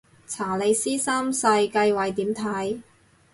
[0.25, 2.81] 查理斯三世繼位點睇